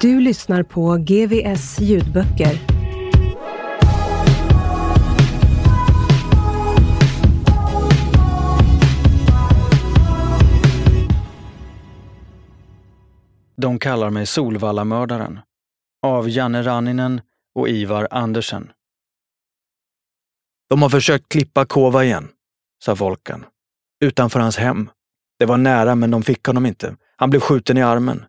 [0.00, 2.60] Du lyssnar på GVS ljudböcker.
[13.56, 15.40] De kallar mig Solvallamördaren.
[16.02, 17.20] Av Janne Ranninen
[17.54, 18.72] och Ivar Andersen.
[20.70, 22.28] De har försökt klippa Kova igen,
[22.84, 23.44] sa Volkan.
[24.04, 24.90] Utanför hans hem.
[25.38, 26.96] Det var nära, men de fick honom inte.
[27.16, 28.24] Han blev skjuten i armen.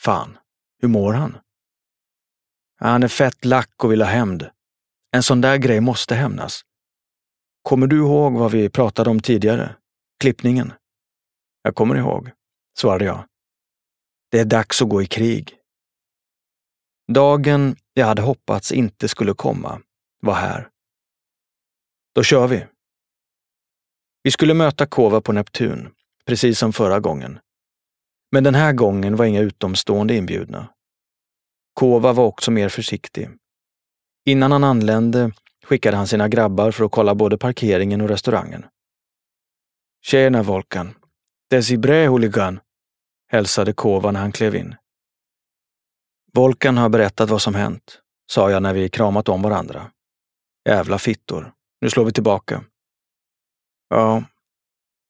[0.00, 0.38] Fan,
[0.82, 1.38] hur mår han?
[2.76, 4.50] Han är fett lack och vill ha hämnd.
[5.12, 6.62] En sån där grej måste hämnas.
[7.62, 9.76] Kommer du ihåg vad vi pratade om tidigare?
[10.20, 10.72] Klippningen?
[11.62, 12.30] Jag kommer ihåg,
[12.78, 13.24] svarade jag.
[14.30, 15.58] Det är dags att gå i krig.
[17.12, 19.80] Dagen jag hade hoppats inte skulle komma
[20.20, 20.68] var här.
[22.14, 22.66] Då kör vi.
[24.22, 25.94] Vi skulle möta Kova på Neptun,
[26.24, 27.38] precis som förra gången.
[28.32, 30.68] Men den här gången var inga utomstående inbjudna.
[31.74, 33.30] Kova var också mer försiktig.
[34.24, 35.32] Innan han anlände
[35.64, 38.66] skickade han sina grabbar för att kolla både parkeringen och restaurangen.
[40.04, 40.94] Tjena Volkan!
[41.50, 42.60] Desibre huligan!
[43.28, 44.74] hälsade Kova när han klev in.
[46.34, 48.00] Volkan har berättat vad som hänt,
[48.32, 49.90] sa jag när vi kramat om varandra.
[50.68, 51.52] Jävla fittor.
[51.80, 52.64] Nu slår vi tillbaka.
[53.88, 54.24] Ja,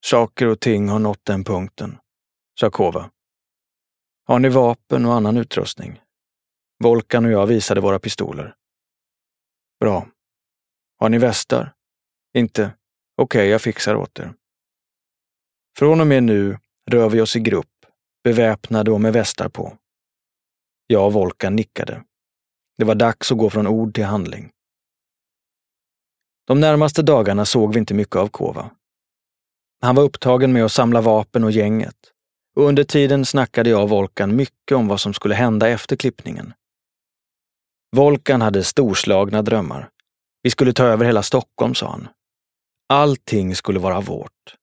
[0.05, 1.99] saker och ting har nått den punkten,
[2.61, 3.11] sa Kova.
[4.25, 6.01] Har ni vapen och annan utrustning?
[6.85, 8.55] Volkan och jag visade våra pistoler.
[9.81, 10.07] Bra.
[10.99, 11.75] Har ni västar?
[12.35, 12.63] Inte?
[13.17, 14.35] Okej, okay, jag fixar åt er.
[15.79, 16.59] Från och med nu
[16.91, 17.87] rör vi oss i grupp,
[18.25, 19.77] beväpnade och med västar på.
[20.87, 22.05] Jag och Volkan nickade.
[22.79, 24.51] Det var dags att gå från ord till handling.
[26.47, 28.71] De närmaste dagarna såg vi inte mycket av Kova.
[29.81, 32.12] Han var upptagen med att samla vapen och gänget
[32.57, 36.53] och under tiden snackade jag och Volkan mycket om vad som skulle hända efter klippningen.
[37.97, 39.89] Volkan hade storslagna drömmar.
[40.43, 42.09] Vi skulle ta över hela Stockholm, sa han.
[42.89, 44.57] Allting skulle vara vårt.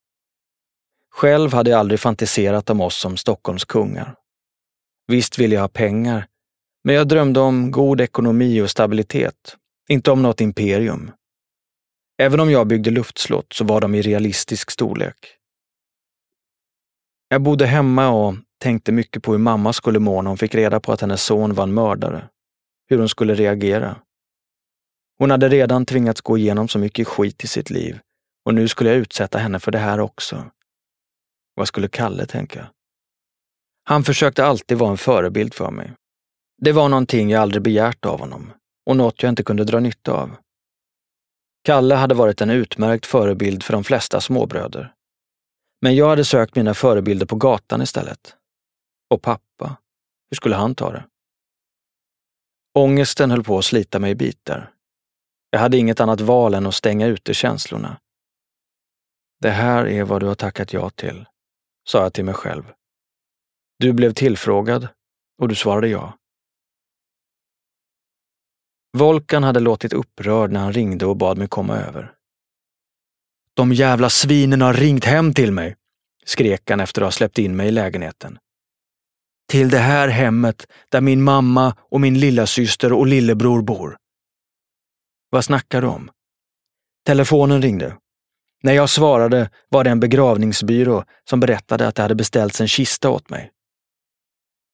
[1.15, 4.15] Själv hade jag aldrig fantiserat om oss som Stockholms kungar.
[5.07, 6.27] Visst ville jag ha pengar,
[6.83, 9.57] men jag drömde om god ekonomi och stabilitet,
[9.89, 11.11] inte om något imperium.
[12.21, 15.38] Även om jag byggde luftslott så var de i realistisk storlek.
[17.31, 20.79] Jag bodde hemma och tänkte mycket på hur mamma skulle må när hon fick reda
[20.79, 22.29] på att hennes son var en mördare.
[22.89, 23.95] Hur hon skulle reagera.
[25.17, 27.99] Hon hade redan tvingats gå igenom så mycket skit i sitt liv
[28.45, 30.45] och nu skulle jag utsätta henne för det här också.
[31.55, 32.69] Vad skulle Kalle tänka?
[33.83, 35.93] Han försökte alltid vara en förebild för mig.
[36.61, 38.53] Det var någonting jag aldrig begärt av honom
[38.85, 40.35] och något jag inte kunde dra nytta av.
[41.63, 44.93] Kalle hade varit en utmärkt förebild för de flesta småbröder.
[45.81, 48.35] Men jag hade sökt mina förebilder på gatan istället.
[49.09, 49.77] Och pappa,
[50.29, 51.05] hur skulle han ta det?
[52.73, 54.73] Ångesten höll på att slita mig i bitar.
[55.49, 57.99] Jag hade inget annat val än att stänga ute känslorna.
[59.41, 61.25] Det här är vad du har tackat ja till,
[61.89, 62.73] sa jag till mig själv.
[63.79, 64.87] Du blev tillfrågad
[65.41, 66.17] och du svarade ja.
[68.97, 72.15] Volkan hade låtit upprörd när han ringde och bad mig komma över.
[73.59, 75.75] De jävla svinen har ringt hem till mig,
[76.25, 78.37] skrek han efter att ha släppt in mig i lägenheten.
[79.49, 83.97] Till det här hemmet där min mamma och min lilla syster och lillebror bor.
[85.29, 86.09] Vad snackar du om?
[87.05, 87.97] Telefonen ringde.
[88.63, 93.09] När jag svarade var det en begravningsbyrå som berättade att det hade beställts en kista
[93.09, 93.51] åt mig.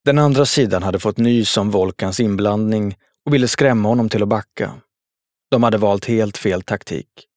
[0.04, 4.30] Den andra sidan hade fått nys om Volkans inblandning och ville skrämma honom till att
[4.30, 4.74] backa.
[5.52, 7.28] De hade valt helt fel taktik.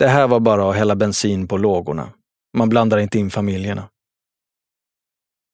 [0.00, 2.12] Det här var bara att hälla bensin på lågorna.
[2.56, 3.88] Man blandar inte in familjerna.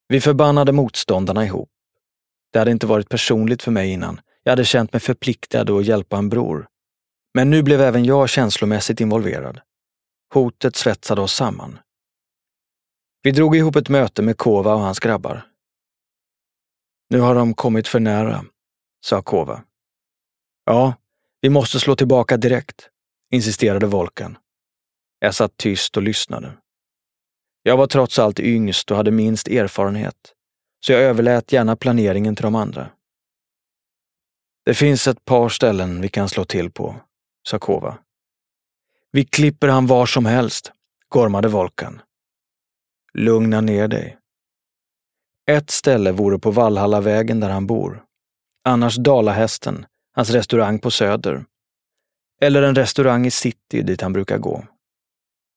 [0.08, 1.68] Vi förbannade motståndarna ihop.
[2.52, 4.20] Det hade inte varit personligt för mig innan.
[4.42, 6.68] Jag hade känt mig förpliktad att hjälpa en bror.
[7.34, 9.60] Men nu blev även jag känslomässigt involverad.
[10.34, 11.78] Hotet svetsade oss samman.
[13.22, 15.46] Vi drog ihop ett möte med Kova och hans grabbar.
[17.10, 18.44] Nu har de kommit för nära,
[19.04, 19.62] sa Kova.
[20.64, 20.94] Ja,
[21.40, 22.90] vi måste slå tillbaka direkt,
[23.30, 24.38] insisterade Volkan.
[25.18, 26.52] Jag satt tyst och lyssnade.
[27.62, 30.34] Jag var trots allt yngst och hade minst erfarenhet,
[30.86, 32.90] så jag överlät gärna planeringen till de andra.
[34.64, 36.96] Det finns ett par ställen vi kan slå till på,
[37.48, 37.98] sa Kova.
[39.12, 40.72] Vi klipper han var som helst,
[41.08, 42.00] gormade Volkan.
[43.14, 44.18] Lugna ner dig.
[45.50, 48.04] Ett ställe vore på Vallhallavägen där han bor.
[48.64, 51.44] Annars Dalahästen, hans restaurang på Söder.
[52.40, 54.64] Eller en restaurang i city dit han brukar gå.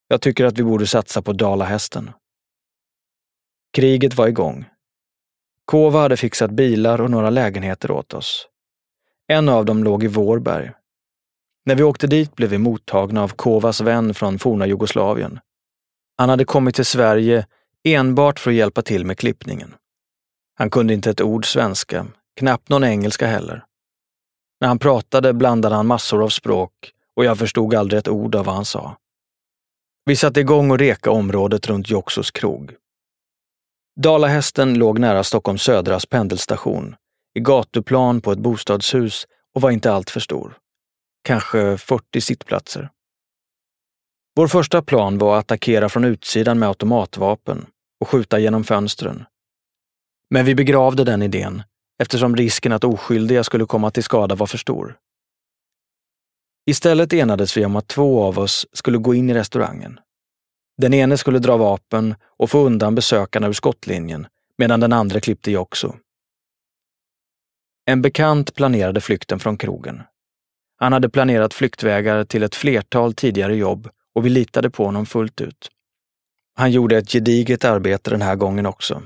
[0.08, 2.10] Jag tycker att vi borde satsa på Dalahästen.
[3.72, 4.64] Kriget var igång.
[5.64, 8.48] Kova hade fixat bilar och några lägenheter åt oss.
[9.26, 10.72] En av dem låg i Vårberg.
[11.64, 15.40] När vi åkte dit blev vi mottagna av Kovas vän från forna Jugoslavien.
[16.16, 17.46] Han hade kommit till Sverige
[17.84, 19.74] enbart för att hjälpa till med klippningen.
[20.54, 22.06] Han kunde inte ett ord svenska,
[22.36, 23.64] knappt någon engelska heller.
[24.60, 26.72] När han pratade blandade han massor av språk
[27.16, 28.96] och jag förstod aldrig ett ord av vad han sa.
[30.04, 32.74] Vi satte igång och reka området runt Joxos krog.
[34.00, 36.96] Dalahästen låg nära Stockholms södras pendelstation,
[37.34, 40.58] i gatuplan på ett bostadshus och var inte alltför stor.
[41.24, 42.90] Kanske 40 sittplatser.
[44.36, 47.66] Vår första plan var att attackera från utsidan med automatvapen
[48.00, 49.24] och skjuta genom fönstren.
[50.30, 51.62] Men vi begravde den idén
[52.00, 54.96] eftersom risken att oskyldiga skulle komma till skada var för stor.
[56.66, 60.00] Istället enades vi om att två av oss skulle gå in i restaurangen.
[60.78, 64.26] Den ene skulle dra vapen och få undan besökarna ur skottlinjen
[64.58, 65.96] medan den andra klippte också.
[67.84, 70.02] En bekant planerade flykten från krogen.
[70.76, 75.40] Han hade planerat flyktvägar till ett flertal tidigare jobb och vi litade på honom fullt
[75.40, 75.70] ut.
[76.54, 79.02] Han gjorde ett gediget arbete den här gången också.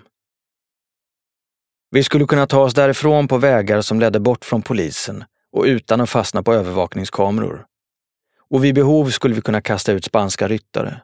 [1.94, 6.00] Vi skulle kunna ta oss därifrån på vägar som ledde bort från polisen och utan
[6.00, 7.66] att fastna på övervakningskameror.
[8.50, 11.02] Och vid behov skulle vi kunna kasta ut spanska ryttare.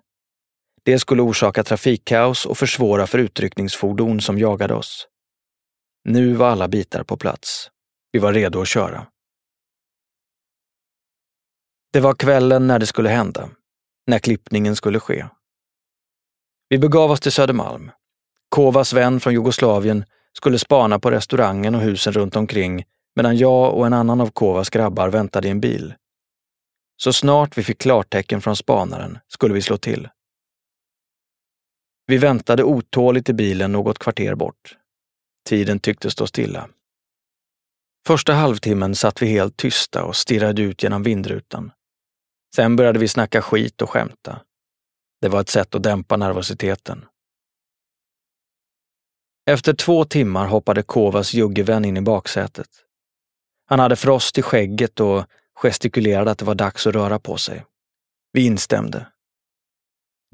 [0.82, 5.08] Det skulle orsaka trafikkaos och försvåra för utryckningsfordon som jagade oss.
[6.04, 7.70] Nu var alla bitar på plats.
[8.12, 9.06] Vi var redo att köra.
[11.92, 13.48] Det var kvällen när det skulle hända,
[14.06, 15.26] när klippningen skulle ske.
[16.68, 17.90] Vi begav oss till Södermalm.
[18.48, 20.04] Kovas vän från Jugoslavien
[20.36, 22.84] skulle spana på restaurangen och husen runt omkring
[23.16, 25.94] medan jag och en annan av Kovas grabbar väntade i en bil.
[26.96, 30.08] Så snart vi fick klartecken från spanaren skulle vi slå till.
[32.06, 34.76] Vi väntade otåligt i bilen något kvarter bort.
[35.48, 36.68] Tiden tycktes stå stilla.
[38.06, 41.72] Första halvtimmen satt vi helt tysta och stirrade ut genom vindrutan.
[42.56, 44.40] Sen började vi snacka skit och skämta.
[45.20, 47.04] Det var ett sätt att dämpa nervositeten.
[49.50, 52.68] Efter två timmar hoppade Kovas juggevän in i baksätet.
[53.66, 55.24] Han hade frost i skägget och
[55.54, 57.64] gestikulerade att det var dags att röra på sig.
[58.32, 59.06] Vi instämde.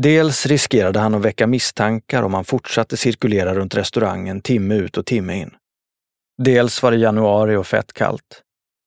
[0.03, 5.07] Dels riskerade han att väcka misstankar om han fortsatte cirkulera runt restaurangen timme ut och
[5.07, 5.55] timme in.
[6.43, 8.43] Dels var det januari och fett kallt.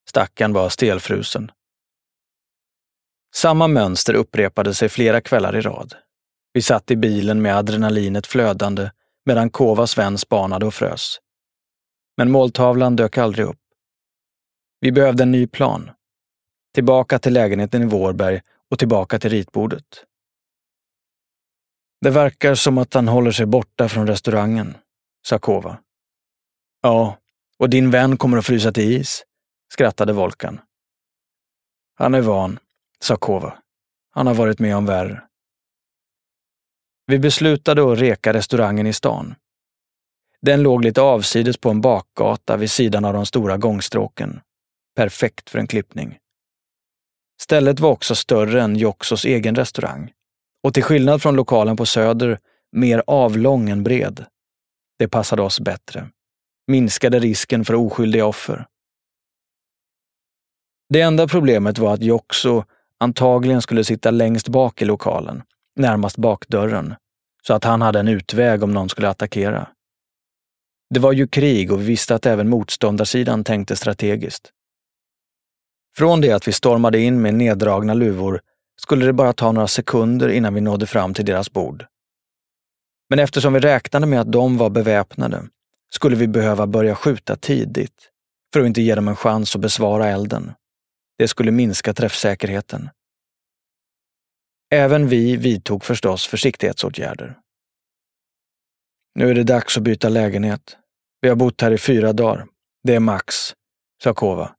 [0.09, 1.51] Stackaren var stelfrusen.
[3.35, 5.95] Samma mönster upprepade sig flera kvällar i rad.
[6.53, 8.89] Vi satt i bilen med adrenalinet flödande
[9.29, 11.19] medan Kovas vän spanade och frös.
[12.17, 13.59] Men måltavlan dök aldrig upp.
[14.79, 15.91] Vi behövde en ny plan.
[16.73, 20.05] Tillbaka till lägenheten i Vårberg och tillbaka till ritbordet.
[22.01, 24.77] Det verkar som att han håller sig borta från restaurangen,
[25.27, 25.77] sa Kova.
[26.81, 27.17] Ja,
[27.57, 29.23] och din vän kommer att frysa till is,
[29.73, 30.61] skrattade Volkan.
[31.95, 32.59] Han är van,
[32.99, 33.57] sa Kova.
[34.11, 35.28] Han har varit med om värre.
[37.09, 39.35] Vi beslutade att reka restaurangen i stan.
[40.41, 44.39] Den låg lite avsides på en bakgata vid sidan av de stora gångstråken.
[44.95, 46.17] Perfekt för en klippning.
[47.41, 50.11] Stället var också större än Joxos egen restaurang
[50.63, 52.39] och till skillnad från lokalen på Söder
[52.71, 54.25] mer avlång än bred.
[54.99, 56.09] Det passade oss bättre.
[56.67, 58.67] Minskade risken för oskyldiga offer.
[60.89, 62.63] Det enda problemet var att Joxo
[62.97, 65.43] antagligen skulle sitta längst bak i lokalen,
[65.79, 66.95] närmast bakdörren,
[67.47, 69.67] så att han hade en utväg om någon skulle attackera.
[70.89, 74.51] Det var ju krig och vi visste att även motståndarsidan tänkte strategiskt.
[75.97, 78.41] Från det att vi stormade in med neddragna luvor
[78.81, 81.85] skulle det bara ta några sekunder innan vi nådde fram till deras bord.
[83.09, 85.43] Men eftersom vi räknade med att de var beväpnade
[85.89, 88.09] skulle vi behöva börja skjuta tidigt
[88.53, 90.51] för att inte ge dem en chans att besvara elden.
[91.17, 92.89] Det skulle minska träffsäkerheten.
[94.71, 97.39] Även vi vidtog förstås försiktighetsåtgärder.
[99.15, 100.77] Nu är det dags att byta lägenhet.
[101.21, 102.47] Vi har bott här i fyra dagar.
[102.83, 103.35] Det är max,
[104.03, 104.55] sa Kova.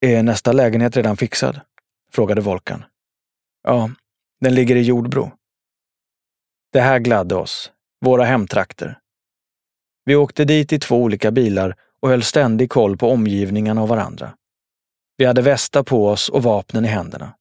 [0.00, 1.60] Är nästa lägenhet redan fixad?
[2.12, 2.84] frågade Volkan.
[3.62, 3.90] Ja,
[4.40, 5.32] den ligger i Jordbro.
[6.72, 8.98] Det här gladde oss, våra hemtrakter.
[10.04, 14.34] Vi åkte dit i två olika bilar och höll ständig koll på omgivningarna och varandra.
[15.16, 17.34] Vi hade västar på oss och vapnen i händerna.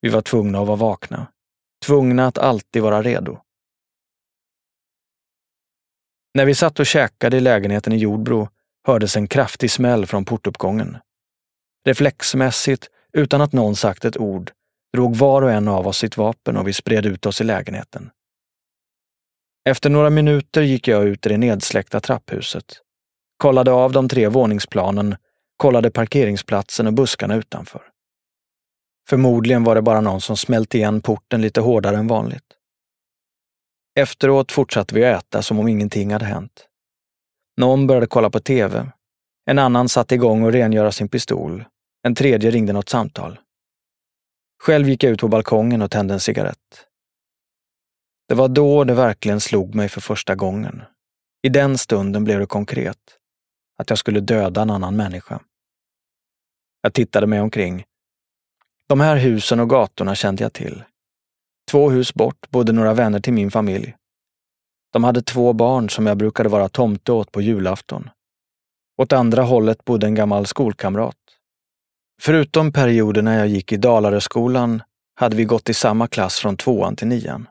[0.00, 1.26] Vi var tvungna att vara vakna.
[1.84, 3.38] Tvungna att alltid vara redo.
[6.34, 8.48] När vi satt och käkade i lägenheten i Jordbro
[8.86, 10.98] hördes en kraftig smäll från portuppgången.
[11.84, 14.50] Reflexmässigt, utan att någon sagt ett ord,
[14.92, 18.10] drog var och en av oss sitt vapen och vi spred ut oss i lägenheten.
[19.68, 22.64] Efter några minuter gick jag ut i det nedsläckta trapphuset,
[23.36, 25.16] kollade av de tre våningsplanen,
[25.56, 27.82] kollade parkeringsplatsen och buskarna utanför.
[29.08, 32.42] Förmodligen var det bara någon som smält igen porten lite hårdare än vanligt.
[33.98, 36.68] Efteråt fortsatte vi att äta som om ingenting hade hänt.
[37.56, 38.86] Någon började kolla på TV.
[39.50, 41.64] En annan satte igång och rengöra sin pistol.
[42.02, 43.38] En tredje ringde något samtal.
[44.62, 46.86] Själv gick jag ut på balkongen och tände en cigarett.
[48.28, 50.82] Det var då det verkligen slog mig för första gången.
[51.42, 52.98] I den stunden blev det konkret.
[53.78, 55.40] Att jag skulle döda en annan människa.
[56.82, 57.84] Jag tittade mig omkring.
[58.88, 60.82] De här husen och gatorna kände jag till.
[61.70, 63.96] Två hus bort bodde några vänner till min familj.
[64.92, 68.10] De hade två barn som jag brukade vara tomte åt på julafton.
[69.02, 71.16] Åt andra hållet bodde en gammal skolkamrat.
[72.22, 74.82] Förutom perioden när jag gick i Dalaröskolan
[75.14, 77.48] hade vi gått i samma klass från tvåan till nian.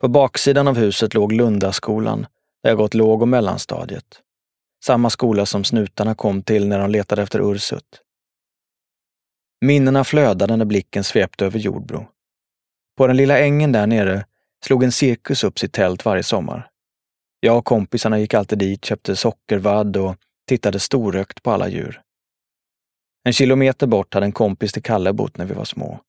[0.00, 2.26] På baksidan av huset låg Lundaskolan,
[2.62, 4.22] där jag gått låg och mellanstadiet.
[4.84, 8.02] Samma skola som snutarna kom till när de letade efter Ursut.
[9.60, 12.06] Minnena flödade när blicken svepte över Jordbro.
[12.96, 14.26] På den lilla ängen där nere
[14.64, 16.70] slog en cirkus upp sitt tält varje sommar.
[17.40, 20.16] Jag och kompisarna gick alltid dit, köpte sockervadd och
[20.48, 22.02] tittade storökt på alla djur.
[23.24, 26.00] En kilometer bort hade en kompis till Kalle bott när vi var små.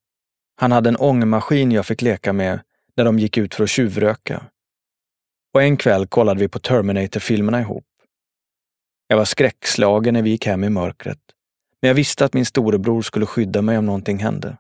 [0.56, 2.60] Han hade en ångmaskin jag fick leka med
[2.96, 4.44] när de gick ut för att tjuvröka.
[5.54, 7.86] Och en kväll kollade vi på Terminator-filmerna ihop.
[9.08, 11.20] Jag var skräckslagen när vi gick hem i mörkret,
[11.82, 14.58] men jag visste att min storebror skulle skydda mig om någonting hände.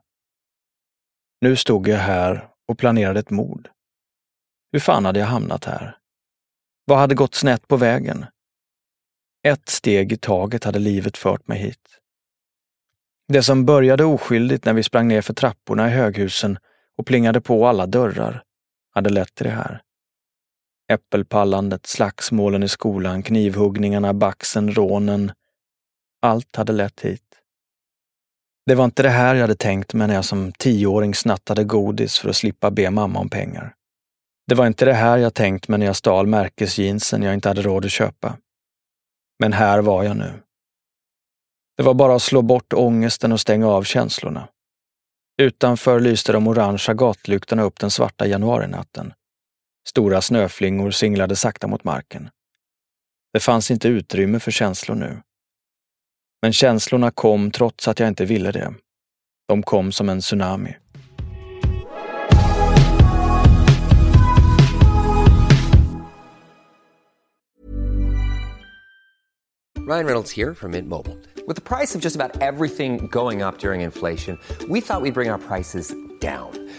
[1.41, 3.69] Nu stod jag här och planerade ett mord.
[4.71, 5.97] Hur fan hade jag hamnat här?
[6.85, 8.25] Vad hade gått snett på vägen?
[9.43, 11.99] Ett steg i taget hade livet fört mig hit.
[13.27, 16.57] Det som började oskyldigt när vi sprang ner för trapporna i höghusen
[16.97, 18.43] och plingade på alla dörrar
[18.93, 19.81] hade lett till det här.
[20.91, 25.31] Äppelpallandet, slagsmålen i skolan, knivhuggningarna, baxen, rånen.
[26.27, 27.23] Allt hade lett hit.
[28.65, 32.19] Det var inte det här jag hade tänkt mig när jag som tioåring snattade godis
[32.19, 33.75] för att slippa be mamma om pengar.
[34.47, 37.61] Det var inte det här jag tänkt mig när jag stal märkesjeansen jag inte hade
[37.61, 38.37] råd att köpa.
[39.39, 40.33] Men här var jag nu.
[41.77, 44.47] Det var bara att slå bort ångesten och stänga av känslorna.
[45.41, 49.13] Utanför lyste de orangea gatlyktorna upp den svarta januarinatten.
[49.87, 52.29] Stora snöflingor singlade sakta mot marken.
[53.33, 55.21] Det fanns inte utrymme för känslor nu.
[56.41, 58.73] Men känslorna kom trots att jag inte ville det.
[59.47, 60.75] De kom som en tsunami.
[69.87, 71.15] Ryan Reynolds här från Mint Mobile.
[71.47, 75.11] Med priset på nästan allt som går upp under inflationen, trodde vi att vi skulle
[75.11, 76.07] bring våra priser.
[76.19, 76.66] down.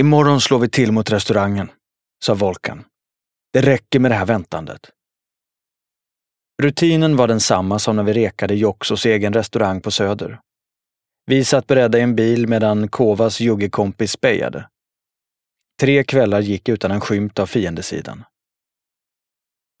[0.00, 1.70] Imorgon slår vi till mot restaurangen,
[2.24, 2.84] sa Volkan.
[3.52, 4.90] Det räcker med det här väntandet.
[6.62, 10.40] Rutinen var densamma som när vi rekade Joksos egen restaurang på Söder.
[11.26, 14.68] Vi satt beredda i en bil medan Kovas juggekompis spejade.
[15.80, 18.24] Tre kvällar gick utan en skymt av fiendesidan.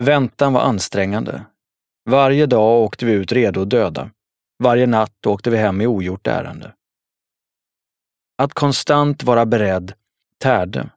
[0.04, 1.44] Väntan var ansträngande.
[2.10, 4.10] Varje dag åkte vi ut redo att döda.
[4.62, 6.74] Varje natt åkte vi hem i ogjort ärende.
[8.42, 9.94] Att konstant vara beredd
[10.40, 10.90] tärde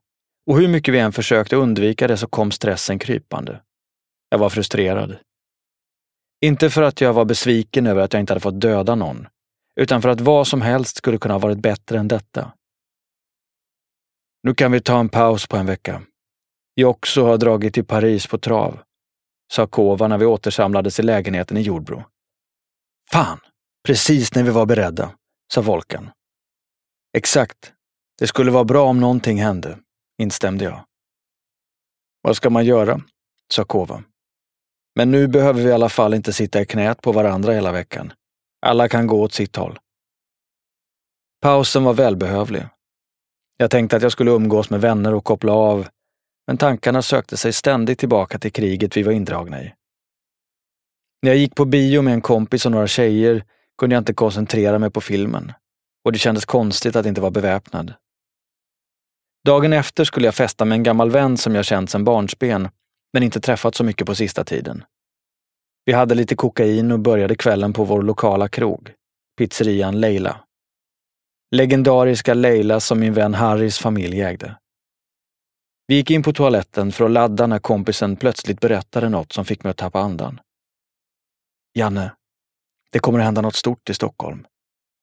[0.45, 3.61] och hur mycket vi än försökte undvika det så kom stressen krypande.
[4.29, 5.17] Jag var frustrerad.
[6.41, 9.27] Inte för att jag var besviken över att jag inte hade fått döda någon,
[9.79, 12.53] utan för att vad som helst skulle kunna ha varit bättre än detta.
[14.43, 16.01] Nu kan vi ta en paus på en vecka.
[16.73, 18.79] Jag också har dragit till Paris på trav,
[19.53, 22.03] sa Kova när vi återsamlades i lägenheten i Jordbro.
[23.11, 23.39] Fan,
[23.87, 25.11] precis när vi var beredda,
[25.53, 26.09] sa Volkan.
[27.17, 27.73] Exakt.
[28.19, 29.79] Det skulle vara bra om någonting hände,
[30.21, 30.85] instämde jag.
[32.21, 33.01] Vad ska man göra?
[33.53, 34.03] sa Kova.
[34.95, 38.13] Men nu behöver vi i alla fall inte sitta i knät på varandra hela veckan.
[38.65, 39.79] Alla kan gå åt sitt håll.
[41.41, 42.63] Pausen var välbehövlig.
[43.57, 45.87] Jag tänkte att jag skulle umgås med vänner och koppla av,
[46.47, 49.73] men tankarna sökte sig ständigt tillbaka till kriget vi var indragna i.
[51.21, 53.43] När jag gick på bio med en kompis och några tjejer
[53.77, 55.51] kunde jag inte koncentrera mig på filmen
[56.05, 57.93] och det kändes konstigt att inte vara beväpnad.
[59.45, 62.69] Dagen efter skulle jag festa med en gammal vän som jag känt sedan barnsben,
[63.13, 64.83] men inte träffat så mycket på sista tiden.
[65.85, 68.91] Vi hade lite kokain och började kvällen på vår lokala krog,
[69.37, 70.43] pizzerian Leila.
[71.55, 74.57] Legendariska Leila som min vän Harrys familj ägde.
[75.87, 79.63] Vi gick in på toaletten för att ladda när kompisen plötsligt berättade något som fick
[79.63, 80.39] mig att tappa andan.
[81.73, 82.15] Janne,
[82.91, 84.47] det kommer att hända något stort i Stockholm.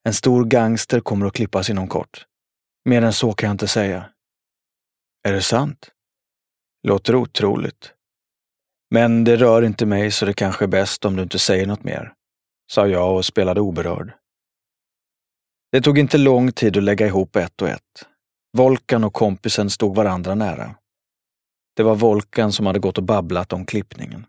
[0.05, 2.27] En stor gangster kommer att klippas inom kort.
[2.85, 4.05] Mer än så kan jag inte säga.
[5.29, 5.91] Är det sant?
[6.83, 7.95] Låter otroligt.
[8.91, 11.85] Men det rör inte mig så det kanske är bäst om du inte säger något
[11.85, 12.13] mer,
[12.73, 14.13] sa jag och spelade oberörd.
[15.73, 18.07] Det tog inte lång tid att lägga ihop ett och ett.
[18.57, 20.75] Volkan och kompisen stod varandra nära.
[21.77, 24.27] Det var Volkan som hade gått och babblat om klippningen.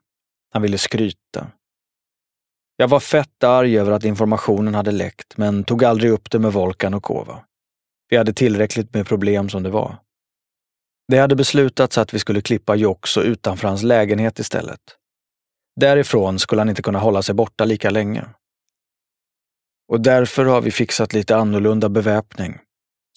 [0.54, 1.47] Han ville skryta.
[2.75, 6.54] Jag var fett arg över att informationen hade läckt, men tog aldrig upp det med
[6.54, 7.45] Volkan och Kova.
[8.10, 9.97] Vi hade tillräckligt med problem som det var.
[11.12, 14.80] Det hade beslutats att vi skulle klippa Jokso utanför hans lägenhet istället.
[15.76, 18.26] Därifrån skulle han inte kunna hålla sig borta lika länge.
[19.88, 22.60] Och därför har vi fixat lite annorlunda beväpning,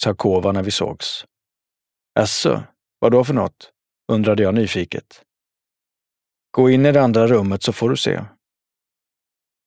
[0.02, 1.24] sa Kova när vi sågs.
[2.14, 2.62] Jaså,
[2.98, 3.70] vad då för något?
[4.12, 5.22] undrade jag nyfiket.
[6.50, 8.24] Gå in i det andra rummet så får du se.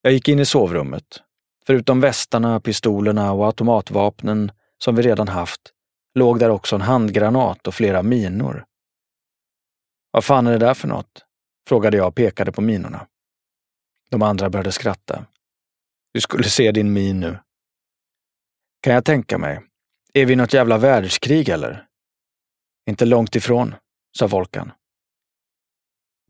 [0.02, 1.22] Jag gick in i sovrummet.
[1.66, 5.74] Förutom västarna, pistolerna och automatvapnen som vi redan haft
[6.18, 8.66] låg där också en handgranat och flera minor.
[10.12, 11.24] Vad fan är det där för något?
[11.68, 13.08] frågade jag och pekade på minorna.
[14.10, 15.26] De andra började skratta.
[16.14, 17.40] Du skulle se din min nu.
[18.82, 19.62] Kan jag tänka mig.
[20.14, 21.86] Är vi i något jävla världskrig eller?
[22.90, 23.76] Inte långt ifrån,
[24.18, 24.72] sa Volkan.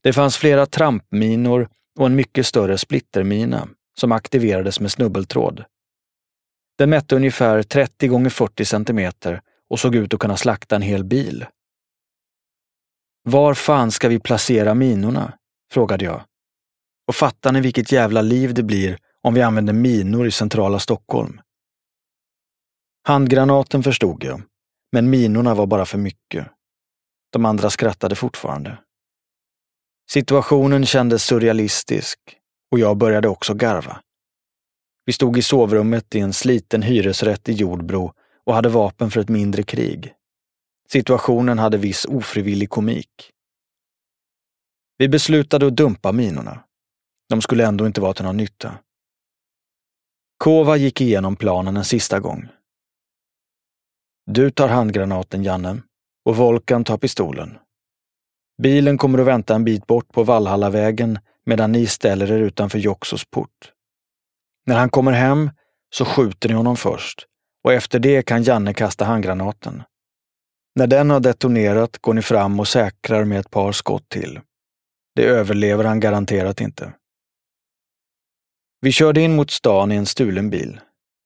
[0.01, 1.69] Det fanns flera trampminor
[1.99, 3.67] och en mycket större splittermina
[3.99, 5.65] som aktiverades med snubbeltråd.
[6.77, 11.03] Den mätte ungefär 30 gånger 40 centimeter och såg ut att kunna slakta en hel
[11.03, 11.45] bil.
[13.23, 15.33] Var fan ska vi placera minorna?
[15.71, 16.23] frågade jag.
[17.07, 21.41] Och fattar ni vilket jävla liv det blir om vi använder minor i centrala Stockholm?
[23.03, 24.41] Handgranaten förstod jag,
[24.91, 26.47] men minorna var bara för mycket.
[27.29, 28.77] De andra skrattade fortfarande.
[30.09, 32.19] Situationen kändes surrealistisk
[32.71, 34.01] och jag började också garva.
[35.05, 38.13] Vi stod i sovrummet i en sliten hyresrätt i Jordbro
[38.47, 40.13] och hade vapen för ett mindre krig.
[40.89, 43.31] Situationen hade viss ofrivillig komik.
[44.97, 46.63] Vi beslutade att dumpa minorna.
[47.29, 48.77] De skulle ändå inte vara till någon nytta.
[50.37, 52.47] Kova gick igenom planen en sista gång.
[54.25, 55.81] Du tar handgranaten, Janne,
[56.25, 57.57] och Volkan tar pistolen.
[58.61, 63.25] Bilen kommer att vänta en bit bort på Vallhallavägen medan ni ställer er utanför Joxos
[63.25, 63.73] port.
[64.65, 65.49] När han kommer hem
[65.89, 67.27] så skjuter ni honom först
[67.67, 69.83] och efter det kan Janne kasta handgranaten.
[70.75, 74.39] När den har detonerat går ni fram och säkrar med ett par skott till.
[75.15, 76.93] Det överlever han garanterat inte.
[78.81, 80.79] Vi körde in mot stan i en stulen bil.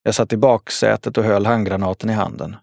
[0.03, 2.55] Jag satt i baksätet och höll handgranaten i handen.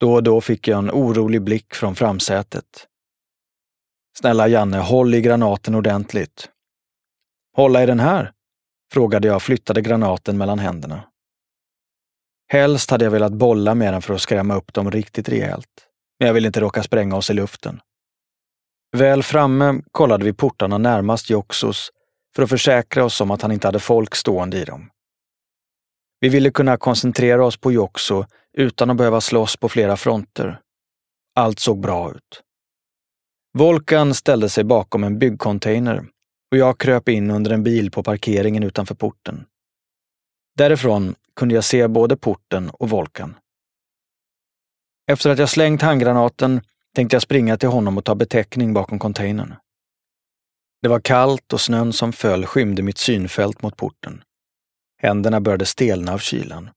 [0.00, 2.86] Då och då fick jag en orolig blick från framsätet.
[4.18, 6.50] Snälla Janne, håll i granaten ordentligt.
[7.56, 8.32] Hålla i den här?
[8.92, 11.04] frågade jag och flyttade granaten mellan händerna.
[12.48, 15.86] Helst hade jag velat bolla med den för att skrämma upp dem riktigt rejält.
[16.18, 17.80] men jag ville inte råka spränga oss i luften.
[18.96, 21.90] Väl framme kollade vi portarna närmast Joxos
[22.36, 24.90] för att försäkra oss om att han inte hade folk stående i dem.
[26.20, 28.24] Vi ville kunna koncentrera oss på Joxo
[28.56, 30.60] utan att behöva slåss på flera fronter.
[31.34, 32.42] Allt såg bra ut.
[33.58, 36.04] Volkan ställde sig bakom en byggcontainer
[36.50, 39.44] och jag kröp in under en bil på parkeringen utanför porten.
[40.56, 43.34] Därifrån kunde jag se både porten och Volkan.
[45.10, 46.60] Efter att jag slängt handgranaten
[46.94, 49.54] tänkte jag springa till honom och ta betäckning bakom containern.
[50.82, 54.22] Det var kallt och snön som föll skymde mitt synfält mot porten.
[55.02, 56.70] Händerna började stelna av kylan.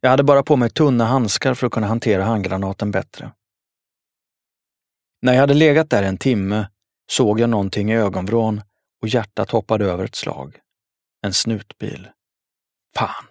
[0.00, 3.32] Jag hade bara på mig tunna handskar för att kunna hantera handgranaten bättre.
[5.22, 6.68] När jag hade legat där en timme
[7.10, 8.62] såg jag någonting i ögonvrån
[9.02, 10.60] och hjärtat hoppade över ett slag.
[11.22, 12.08] En snutbil.
[12.96, 13.24] Fan,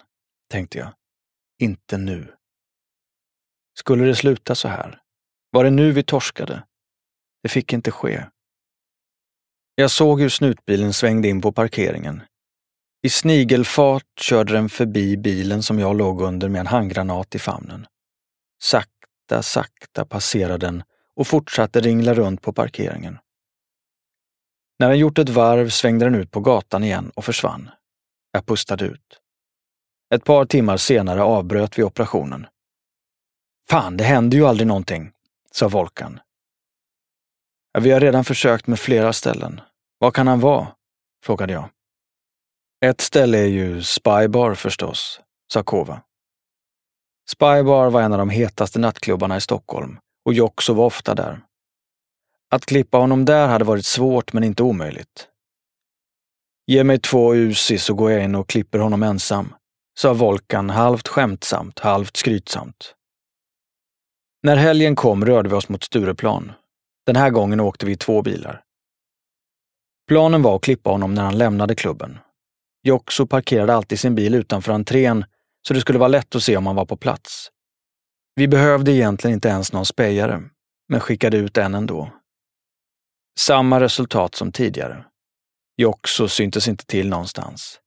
[0.49, 0.93] tänkte jag.
[1.59, 2.35] Inte nu.
[3.73, 5.01] Skulle det sluta så här?
[5.51, 6.63] Var det nu vi torskade?
[7.43, 8.25] Det fick inte ske.
[9.75, 12.21] Jag såg hur snutbilen svängde in på parkeringen.
[13.01, 17.87] I snigelfart körde den förbi bilen som jag låg under med en handgranat i famnen.
[18.63, 20.83] Sakta, sakta passerade den
[21.15, 23.17] och fortsatte ringla runt på parkeringen.
[24.79, 27.69] När den gjort ett varv svängde den ut på gatan igen och försvann.
[28.31, 29.21] Jag pustade ut.
[30.15, 32.47] Ett par timmar senare avbröt vi operationen.
[33.69, 35.11] Fan, det händer ju aldrig någonting,
[35.51, 36.19] sa Volkan.
[37.71, 39.61] Ja, vi har redan försökt med flera ställen.
[39.97, 40.67] Var kan han vara?
[41.23, 41.69] frågade jag.
[42.85, 45.21] Ett ställe är ju Spybar förstås,
[45.53, 46.01] sa Kova.
[47.31, 51.41] Spybar var en av de hetaste nattklubbarna i Stockholm och Joxo var ofta där.
[52.51, 55.27] Att klippa honom där hade varit svårt men inte omöjligt.
[56.67, 59.53] Ge mig två Uzi så går jag in och klipper honom ensam,
[60.01, 62.95] sa Volkan halvt skämtsamt, halvt skrytsamt.
[64.43, 66.51] När helgen kom rörde vi oss mot Stureplan.
[67.05, 68.63] Den här gången åkte vi i två bilar.
[70.07, 72.17] Planen var att klippa honom när han lämnade klubben.
[72.83, 75.25] Jokso parkerade alltid sin bil utanför entrén
[75.67, 77.51] så det skulle vara lätt att se om han var på plats.
[78.35, 80.43] Vi behövde egentligen inte ens någon spejare,
[80.89, 82.11] men skickade ut en ändå.
[83.39, 85.05] Samma resultat som tidigare.
[85.77, 87.79] Jokso syntes inte till någonstans.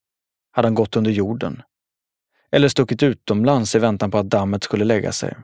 [0.51, 1.63] Hade han gått under jorden?
[2.53, 5.37] Eller stuckit utomlands i väntan på att dammet skulle lägga sig?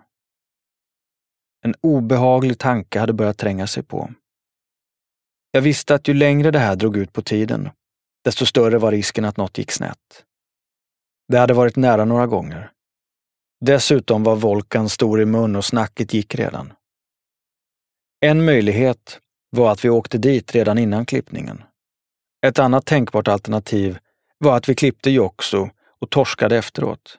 [1.64, 4.10] En obehaglig tanke hade börjat tränga sig på.
[5.52, 7.70] Jag visste att ju längre det här drog ut på tiden,
[8.24, 10.24] desto större var risken att något gick snett.
[11.28, 12.72] Det hade varit nära några gånger.
[13.60, 16.72] Dessutom var Volkan stor i mun och snacket gick redan.
[18.20, 21.62] En möjlighet var att vi åkte dit redan innan klippningen.
[22.46, 23.98] Ett annat tänkbart alternativ
[24.38, 27.18] var att vi klippte Jokso och torskade efteråt.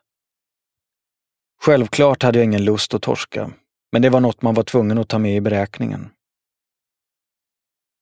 [1.62, 3.52] Självklart hade jag ingen lust att torska,
[3.92, 6.10] men det var något man var tvungen att ta med i beräkningen.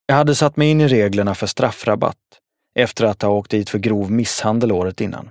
[0.06, 2.40] Jag hade satt mig in i reglerna för straffrabatt
[2.76, 5.30] efter att ha åkt dit för grov misshandel året innan.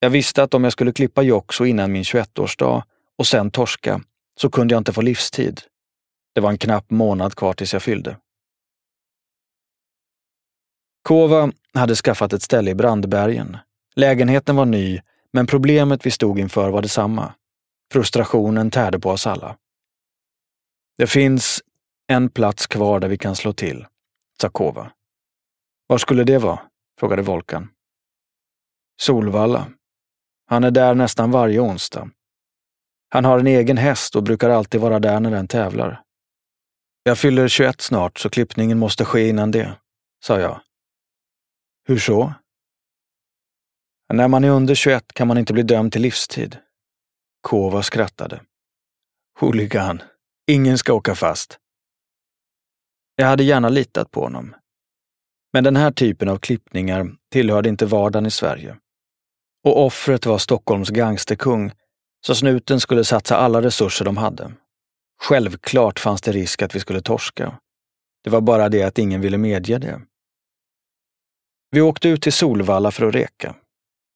[0.00, 2.82] Jag visste att om jag skulle klippa Joxo innan min 21-årsdag
[3.18, 4.00] och sen torska
[4.40, 5.60] så kunde jag inte få livstid.
[6.34, 8.16] Det var en knapp månad kvar tills jag fyllde.
[11.02, 13.56] Kova hade skaffat ett ställe i Brandbergen.
[13.94, 15.00] Lägenheten var ny,
[15.32, 17.34] men problemet vi stod inför var detsamma.
[17.92, 19.56] Frustrationen tärde på oss alla.
[20.98, 21.62] Det finns
[22.06, 23.86] en plats kvar där vi kan slå till,
[24.40, 24.92] sa Kova.
[25.86, 26.60] Var skulle det vara?
[27.00, 27.68] frågade Volkan.
[29.00, 29.66] Solvalla.
[30.46, 32.10] Han är där nästan varje onsdag.
[33.08, 36.02] Han har en egen häst och brukar alltid vara där när den tävlar.
[37.02, 39.78] Jag fyller 21 snart, så klippningen måste ske innan det,
[40.24, 40.60] sa jag.
[41.84, 42.34] Hur så?
[44.12, 46.58] När man är under 21 kan man inte bli dömd till livstid.
[47.40, 48.40] Kova skrattade.
[49.40, 50.02] Huligan.
[50.46, 51.58] Ingen ska åka fast.
[53.16, 54.54] Jag hade gärna litat på honom.
[55.52, 58.76] Men den här typen av klippningar tillhörde inte vardagen i Sverige.
[59.64, 61.72] Och offret var Stockholms gangsterkung,
[62.26, 64.52] så snuten skulle satsa alla resurser de hade.
[65.22, 67.58] Självklart fanns det risk att vi skulle torska.
[68.24, 70.00] Det var bara det att ingen ville medge det.
[71.70, 73.56] Vi åkte ut till Solvalla för att reka.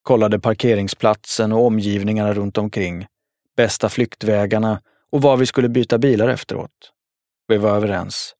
[0.06, 3.06] Kollade parkeringsplatsen och omgivningarna runt omkring,
[3.56, 6.92] bästa flyktvägarna och var vi skulle byta bilar efteråt.
[7.48, 8.34] Vi var överens.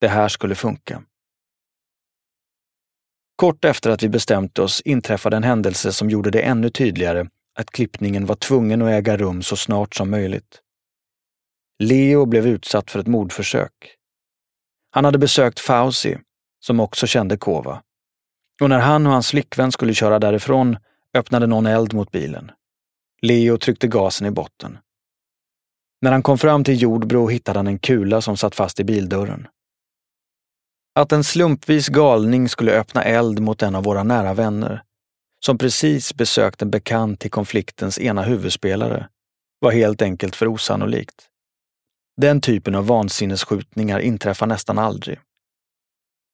[0.00, 1.02] Det här skulle funka.
[3.36, 7.70] Kort efter att vi bestämt oss inträffade en händelse som gjorde det ännu tydligare att
[7.70, 10.60] klippningen var tvungen att äga rum så snart som möjligt.
[11.78, 13.94] Leo blev utsatt för ett mordförsök.
[14.90, 16.18] Han hade besökt Fauci,
[16.60, 17.82] som också kände Kova.
[18.62, 20.76] Och när han och hans flickvän skulle köra därifrån
[21.16, 22.50] öppnade någon eld mot bilen.
[23.22, 24.78] Leo tryckte gasen i botten.
[26.00, 29.48] När han kom fram till Jordbro hittade han en kula som satt fast i bildörren.
[30.94, 34.82] Att en slumpvis galning skulle öppna eld mot en av våra nära vänner,
[35.40, 39.08] som precis besökt en bekant till konfliktens ena huvudspelare,
[39.60, 41.28] var helt enkelt för osannolikt.
[42.16, 45.18] Den typen av vansinnesskjutningar inträffar nästan aldrig.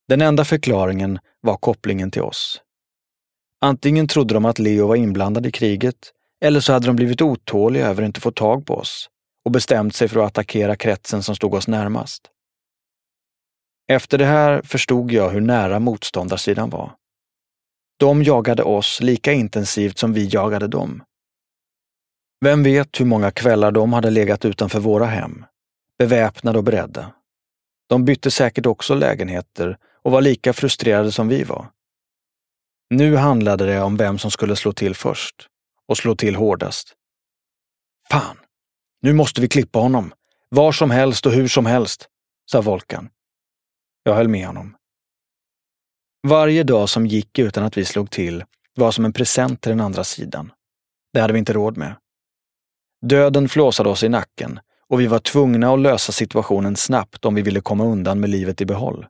[0.09, 2.63] Den enda förklaringen var kopplingen till oss.
[3.64, 7.88] Antingen trodde de att Leo var inblandad i kriget, eller så hade de blivit otåliga
[7.88, 9.09] över att inte få tag på oss
[9.44, 12.22] och bestämt sig för att attackera kretsen som stod oss närmast.
[13.88, 16.92] Efter det här förstod jag hur nära motståndarsidan var.
[17.96, 21.03] De jagade oss lika intensivt som vi jagade dem.
[22.44, 25.44] Vem vet hur många kvällar de hade legat utanför våra hem,
[25.98, 27.12] beväpnade och beredda.
[27.88, 31.70] De bytte säkert också lägenheter och var lika frustrerade som vi var.
[32.90, 35.49] Nu handlade det om vem som skulle slå till först
[35.88, 36.94] och slå till hårdast.
[38.11, 38.37] Fan,
[39.03, 40.12] nu måste vi klippa honom.
[40.49, 42.09] Var som helst och hur som helst,
[42.51, 43.09] sa Volkan.
[44.03, 44.77] Jag höll med honom.
[46.27, 48.44] Varje dag som gick utan att vi slog till
[48.75, 50.53] var som en present till den andra sidan.
[51.12, 51.97] Det hade vi inte råd med.
[53.07, 57.42] Döden flåsade oss i nacken och vi var tvungna att lösa situationen snabbt om vi
[57.42, 59.07] ville komma undan med livet i behåll.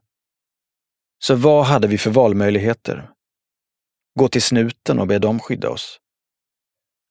[1.19, 3.09] Så vad hade vi för valmöjligheter?
[4.19, 5.99] Gå till snuten och be dem skydda oss.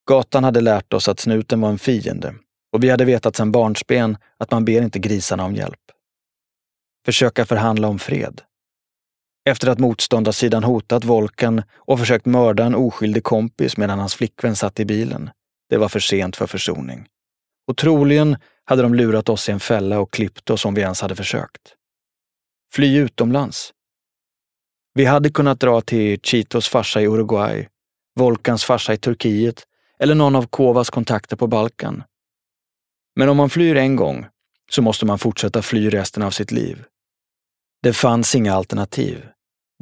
[0.08, 2.34] Gatan hade lärt oss att snuten var en fiende
[2.72, 5.80] och vi hade vetat sedan barnsben att man ber inte grisarna om hjälp.
[7.04, 8.42] Försöka förhandla om fred.
[9.48, 14.80] Efter att motståndarsidan hotat Volkan och försökt mörda en oskyldig kompis medan hans flickvän satt
[14.80, 15.30] i bilen.
[15.68, 17.06] Det var för sent för försoning.
[17.68, 21.00] Och troligen hade de lurat oss i en fälla och klippt oss om vi ens
[21.00, 21.74] hade försökt.
[22.72, 23.72] Fly utomlands.
[24.94, 27.68] Vi hade kunnat dra till Chitos farsa i Uruguay,
[28.14, 29.66] Volkans farsa i Turkiet
[29.98, 32.02] eller någon av Kovas kontakter på Balkan.
[33.16, 34.26] Men om man flyr en gång
[34.70, 36.84] så måste man fortsätta fly resten av sitt liv.
[37.82, 39.28] Det fanns inga alternativ.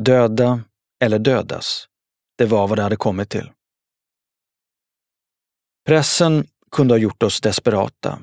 [0.03, 0.61] Döda
[1.05, 1.87] eller dödas.
[2.39, 3.51] Det var vad det hade kommit till.
[5.87, 8.19] Pressen kunde ha gjort oss desperata.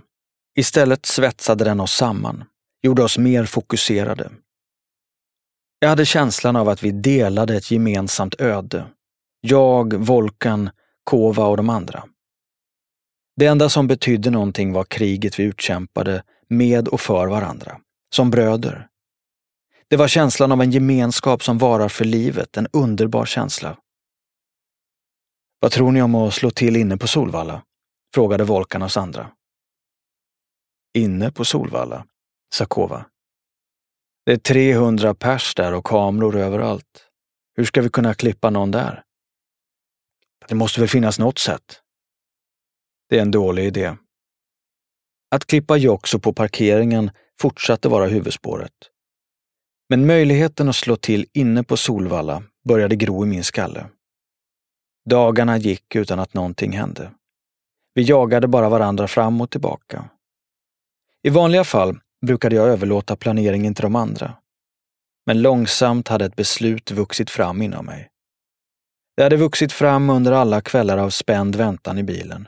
[0.55, 2.43] Istället svetsade den oss samman,
[2.81, 4.31] gjorde oss mer fokuserade.
[5.79, 8.87] Jag hade känslan av att vi delade ett gemensamt öde.
[9.41, 10.69] Jag, Volkan,
[11.03, 12.03] Kova och de andra.
[13.35, 17.79] Det enda som betydde någonting var kriget vi utkämpade med och för varandra,
[18.15, 18.87] som bröder.
[19.87, 23.77] Det var känslan av en gemenskap som varar för livet, en underbar känsla.
[25.59, 27.63] Vad tror ni om att slå till inne på Solvalla?
[28.13, 29.31] frågade Volkan oss andra.
[30.93, 32.05] Inne på Solvalla,
[32.53, 33.05] sa Kova.
[34.29, 37.07] Det är 300 pers där och kameror överallt.
[37.55, 39.03] Hur ska vi kunna klippa någon där?
[40.47, 41.81] Det måste väl finnas något sätt?
[43.09, 43.95] Det är en dålig idé.
[45.31, 48.73] Att klippa Joxo på parkeringen fortsatte vara huvudspåret.
[49.89, 53.89] Men möjligheten att slå till inne på Solvalla började gro i min skalle.
[55.09, 57.11] Dagarna gick utan att någonting hände.
[57.93, 60.09] Vi jagade bara varandra fram och tillbaka.
[61.23, 64.33] I vanliga fall brukade jag överlåta planeringen till de andra.
[65.25, 68.09] Men långsamt hade ett beslut vuxit fram inom mig.
[69.17, 72.47] Det hade vuxit fram under alla kvällar av spänd väntan i bilen.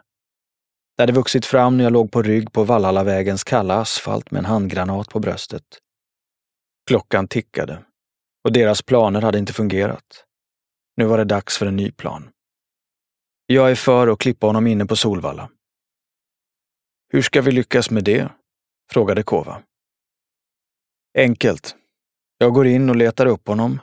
[0.98, 4.46] Det hade vuxit fram när jag låg på rygg på Vallhallavägens kalla asfalt med en
[4.46, 5.64] handgranat på bröstet.
[6.88, 7.84] Klockan tickade
[8.44, 10.26] och deras planer hade inte fungerat.
[10.98, 12.30] Nu var det dags för en ny plan.
[13.46, 15.50] Jag är för att klippa honom inne på Solvalla.
[17.14, 18.30] Hur ska vi lyckas med det?
[18.92, 19.62] Frågade Kova.
[21.18, 21.76] Enkelt.
[22.38, 23.80] Jag går in och letar upp honom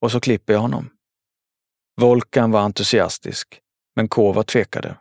[0.00, 0.90] och så klipper jag honom.
[2.00, 3.60] Volkan var entusiastisk,
[3.96, 4.96] men Kova tvekade.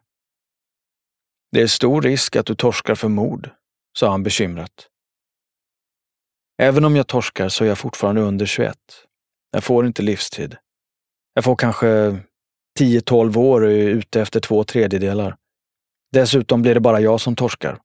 [1.51, 3.49] Det är stor risk att du torskar för mord,
[3.97, 4.87] sa han bekymrat.
[6.61, 8.77] Även om jag torskar så är jag fortfarande under 21.
[9.51, 10.57] Jag får inte livstid.
[11.33, 11.87] Jag får kanske
[12.79, 15.37] 10-12 år och är ute efter två tredjedelar.
[16.11, 17.79] Dessutom blir det bara jag som torskar.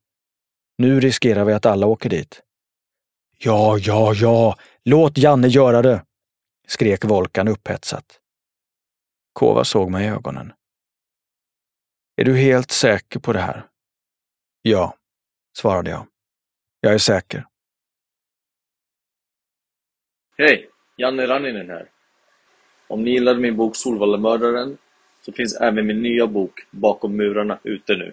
[0.79, 2.43] Nu riskerar vi att alla åker dit.
[3.39, 6.05] Ja, ja, ja, låt Janne göra det,
[6.67, 8.21] skrek Volkan upphetsat.
[9.33, 10.53] Kova såg mig i ögonen.
[12.17, 13.67] Är du helt säker på det här?
[14.63, 14.97] Ja,
[15.59, 16.07] svarade jag.
[16.81, 17.47] Jag är säker.
[20.39, 20.71] Hej!
[20.97, 21.91] Janne Ranninen här.
[22.89, 24.79] Om ni gillade min bok Solvallemördaren
[25.21, 28.13] så finns även min nya bok Bakom murarna ute nu.